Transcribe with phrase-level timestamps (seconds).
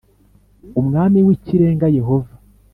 [0.79, 2.33] Umwami w Ikirenga Yehova